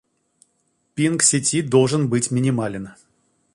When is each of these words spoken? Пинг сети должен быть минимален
Пинг 0.95 1.21
сети 1.21 1.61
должен 1.61 2.09
быть 2.09 2.31
минимален 2.31 2.89